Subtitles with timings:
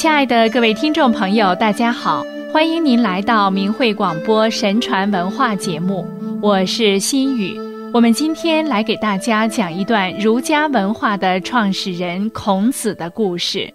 [0.00, 6.06] 亲爱的各位听众朋友，大家好，欢迎您来到明慧广播神传文化节目，
[6.40, 7.54] 我是心雨。
[7.92, 13.70] 我们今天来给大家讲一段儒家文化的创始人孔子的故事。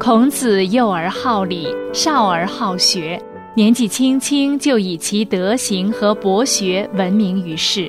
[0.00, 3.22] 孔子幼而好礼，少而好学，
[3.54, 7.88] 年纪轻轻就以其德行和博学闻名于世。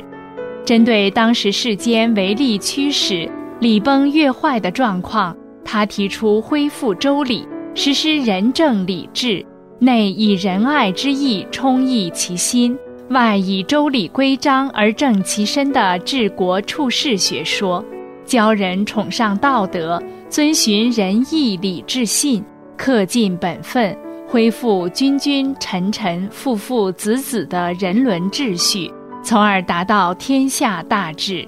[0.63, 3.27] 针对当时世间唯利驱使。
[3.63, 9.43] 礼崩乐坏的状况，他提出恢复周礼，实施仁政礼治，
[9.79, 12.77] 内以仁爱之意充溢其心，
[13.11, 17.81] 外以周礼规章而正其身的治国处世学说，
[18.25, 22.43] 教人崇尚道德，遵循仁义礼智信，
[22.77, 28.91] 恪尽本分，恢复君君臣臣父父子子的人伦秩序，
[29.23, 31.47] 从而达到天下大治。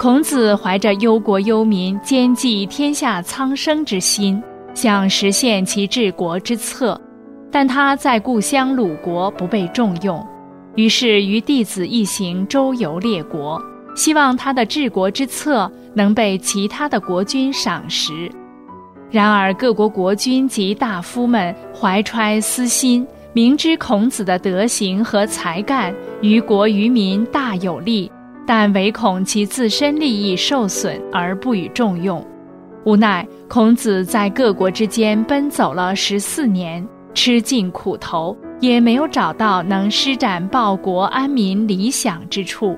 [0.00, 6.98] 孔子怀着忧国忧民、兼济天下苍生之心，想实现其治国之策，
[7.52, 10.26] 但他在故乡鲁国不被重用，
[10.74, 13.62] 于是与弟子一行周游列国，
[13.94, 18.32] 希望他的治国之策能被其他的国君赏识。
[19.10, 28.10] 然而各国国君及大夫们怀揣私心，明知孔子的德行和才干于国于民大有利。
[28.52, 32.26] 但唯恐其自身利益受损而不予重用，
[32.82, 36.84] 无奈孔子在各国之间奔走了十四年，
[37.14, 42.76] 吃尽苦头，也没有找到能施展报国安民理想之处。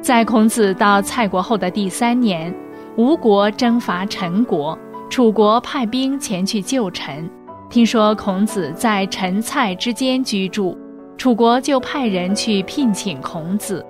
[0.00, 2.54] 在孔子到蔡国后的第三年，
[2.94, 4.78] 吴国征伐陈国，
[5.10, 7.28] 楚国派兵前去救陈。
[7.68, 10.78] 听说孔子在陈蔡之间居住，
[11.18, 13.84] 楚国就派人去聘请孔子。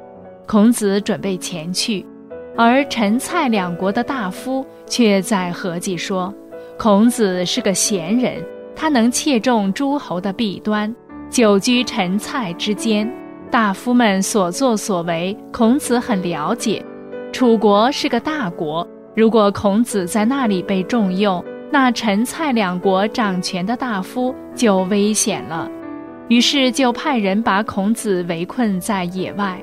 [0.51, 2.05] 孔子准备前去，
[2.57, 6.35] 而陈蔡两国的大夫却在合计说
[6.77, 10.93] ：“孔子是个贤人，他能切中诸侯的弊端，
[11.31, 13.09] 久居陈蔡之间。
[13.49, 16.85] 大夫们所作所为，孔子很了解。
[17.31, 25.71] 楚国是个大国，如果孔子在那里被重用，那陈蔡两国掌权的大夫就危险了。
[26.27, 29.57] 于是就派人把孔子围困在野外。”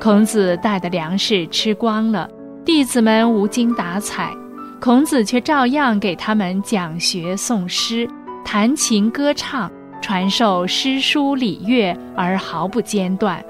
[0.00, 2.26] 孔子带的粮食吃光了，
[2.64, 4.34] 弟子们无精打采，
[4.80, 8.08] 孔子却照样给他们讲学诵诗、
[8.42, 13.44] 弹琴歌唱，传授诗书礼乐，而毫不间断。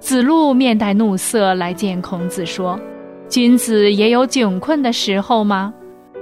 [0.00, 2.76] 子路面带怒色来见孔子，说
[3.30, 5.72] ：“君子也有窘困的时候吗？”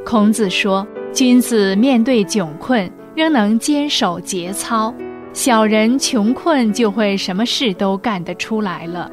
[0.04, 4.92] 孔子说：“君子面对窘困，仍能坚守节操；
[5.32, 9.10] 小人穷困，就会什么事都干得出来了。”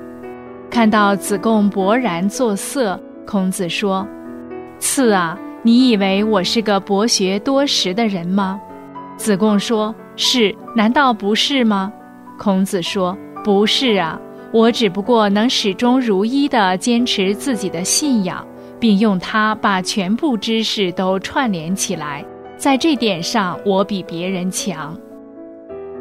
[0.69, 4.07] 看到子贡勃然作色，孔子说
[4.77, 8.59] ：“次啊，你以为我是个博学多识的人吗？”
[9.17, 11.91] 子贡说：“是，难道不是吗？”
[12.37, 14.19] 孔子说：“不是啊，
[14.51, 18.45] 我只不过能始终如一地坚持自己的信仰，
[18.79, 22.23] 并用它把全部知识都串联起来，
[22.57, 24.95] 在这点上我比别人强。”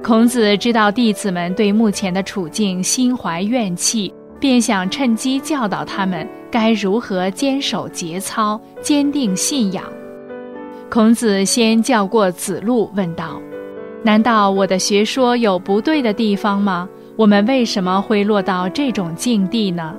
[0.05, 4.13] 孔子知道弟子们对目前的处境心怀怨气。
[4.39, 9.85] 便想趁机教导他们该如何坚守节操、坚定信仰。
[10.89, 13.41] 孔子先叫过子路，问道
[14.05, 16.89] ：“难道我的学说有不对的地方吗？
[17.17, 19.95] 我们为什么会落到这种境地呢？”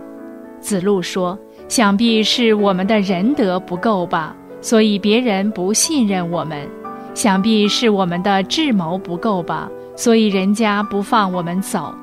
[0.61, 1.37] 子路说
[1.67, 6.65] ：“想必是我们的仁德不够吧，所以别人不信任我们；
[7.13, 11.93] 想必是我们的智谋不够吧，所以人家不放我们走。”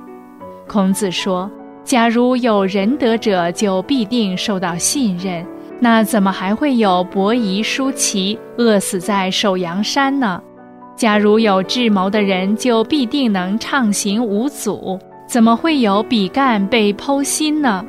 [0.68, 1.50] 孔子说。
[1.84, 5.44] 假如有仁德者，就必定受到信任。
[5.78, 10.42] 那怎么还会有伯夷叔齐饿死在首阳山呢？
[10.96, 14.98] 假如有智谋的人，就必定能畅行无阻。
[15.26, 17.84] 怎么会有比干被剖心呢？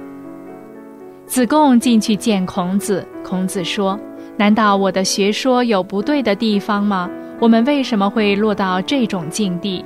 [1.25, 3.97] 子贡进去见孔子，孔子说
[4.35, 7.09] ：“难道我的学说有不对的地方吗？
[7.39, 9.85] 我们为什么会落到这种境地？”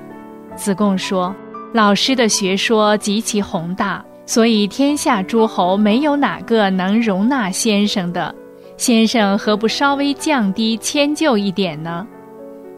[0.56, 1.36] 子贡说。
[1.72, 8.34] 老师的学说极其宏大，所以天下诸侯没有哪个能容纳先生的。
[8.76, 12.08] 先生何不稍微降低迁就一点呢？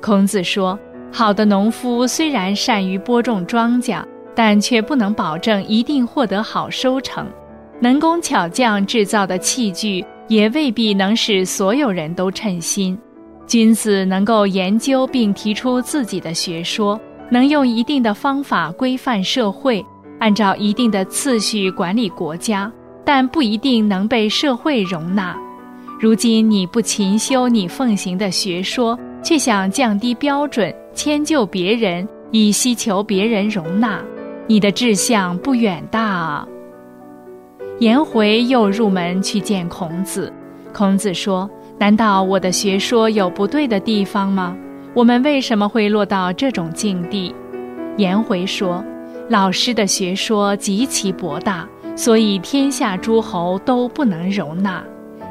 [0.01, 0.77] 孔子说
[1.09, 4.03] ：“好的农夫虽然善于播种庄稼，
[4.35, 7.25] 但却不能保证一定获得好收成。
[7.79, 12.99] 能工巧匠制造的器具，也未必能使所有人都称心。
[13.47, 16.99] 君子能够研究并提出自己的学说。”
[17.31, 19.83] 能用一定的方法规范社会，
[20.19, 22.69] 按照一定的次序管理国家，
[23.05, 25.33] 但不一定能被社会容纳。
[25.97, 34.01] 如今你不勤修你奉行的学说，却想降低标准，迁就别人，以希求别人容纳，
[34.45, 36.47] 你的志向不远大啊！
[37.79, 40.31] 颜回又入门去见孔子，
[40.73, 41.49] 孔子说
[41.79, 44.53] ：“难道我的学说有不对的地方吗？
[44.93, 47.33] 我们为什么会落到这种境地？”
[47.97, 48.83] 颜回说
[49.29, 54.83] ：“老师的学说极其博大，所以天下诸侯都不能容纳。”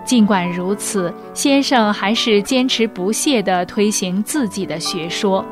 [0.04, 5.44] 尽管如此，先生还是坚持不懈地推行自己的学说，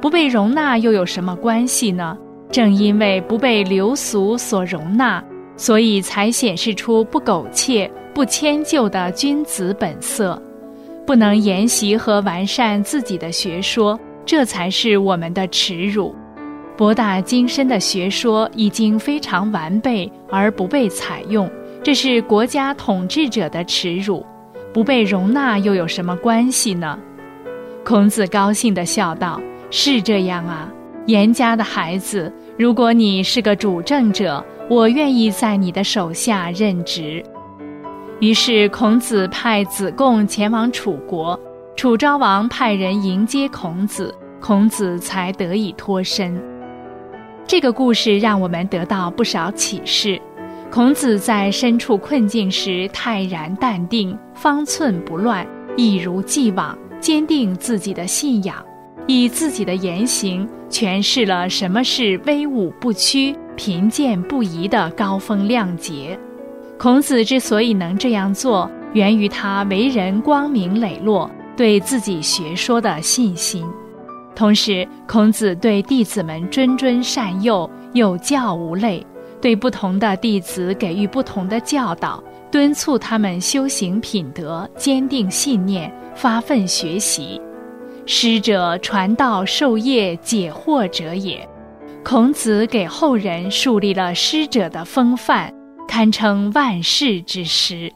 [0.00, 2.18] 不被容纳又有什么关系呢？
[2.50, 5.22] 正因为不被流俗所容纳，
[5.56, 10.40] 所以才显示出不苟且、不迁就的君子本色。
[11.12, 16.16] 不能研习和完善自己的学说，这才是我们的耻辱。
[16.74, 21.50] 博大精深的学说已经非常完备，而不被采用。
[21.82, 24.24] 这是国家统治者的耻辱，
[24.72, 26.98] 不被容纳又有什么关系呢？
[27.84, 29.38] 孔子高兴地笑道
[29.70, 30.72] ：“是这样啊，
[31.04, 37.22] 严家的孩子，如果你是个主政者，我愿意在你的手下任职。”
[38.22, 41.36] 于是孔子派子贡前往楚国，
[41.74, 46.40] 楚昭王派人迎接孔子，孔子才得以脱身。
[47.48, 50.22] 这个故事让我们得到不少启示。
[50.70, 55.44] 孔子在身处困境时泰然淡定，方寸不乱，
[55.76, 58.64] 一如既往，坚定自己的信仰，
[59.08, 66.16] 以自己的言行诠释了什么是威武不屈、贫贱不移的高风亮节。
[66.82, 73.64] 孔子之所以能这样做，源于他为人光明磊落，对自己学说的信心。
[74.34, 79.06] 同时，孔子对弟子们谆谆善诱，有教无类。
[79.40, 82.20] 对不同的弟子给予不同的教导，
[82.50, 87.40] 敦促他们修行品德，坚定信念，发奋学习。
[88.06, 91.48] 师者，传道授业解惑者也。
[92.02, 95.54] 孔子给后人树立了师者的风范，
[95.92, 97.92] 堪称万世之师。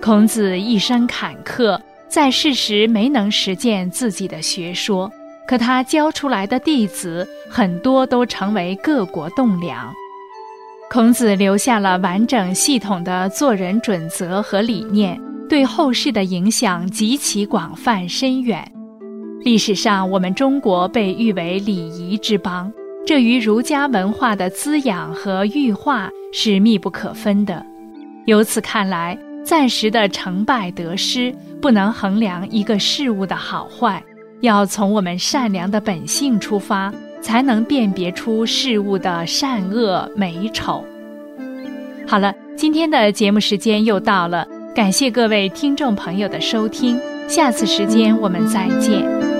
[0.00, 1.76] 孔子一生坎坷，
[2.06, 5.10] 在世时没能实践自己的学说，
[5.44, 9.92] 可他教出来的弟子很多都成为各国栋梁。
[10.88, 18.64] 孔子留下了完整系统的做人准则和理念，对后世的影响极其广泛深远。
[19.40, 22.72] 历史上，我们中国被誉为礼仪之邦，
[23.04, 27.64] 这与儒家文化的滋养和育化是密不可分的。
[28.26, 31.32] 由此看来，暂时的成败得失
[31.62, 34.02] 不能衡量一个事物的好坏，
[34.40, 36.92] 要从我们善良的本性出发。
[37.24, 40.84] 才能辨别出事物的善恶美丑。
[42.06, 49.33] 好了，今天的节目时间又到了，感谢各位听众朋友的收听，下次时间我们再见。